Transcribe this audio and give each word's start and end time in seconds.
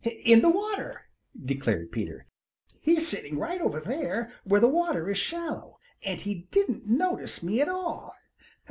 "In 0.03 0.41
the 0.41 0.49
water," 0.49 1.03
declared 1.45 1.91
Peter. 1.91 2.25
"He's 2.79 3.07
sitting 3.07 3.37
right 3.37 3.61
over 3.61 3.79
there 3.79 4.33
where 4.43 4.59
the 4.59 4.67
water 4.67 5.11
is 5.11 5.19
shallow, 5.19 5.77
and 6.03 6.19
he 6.19 6.47
didn't 6.49 6.87
notice 6.87 7.43
me 7.43 7.61
at 7.61 7.69
all. 7.69 8.15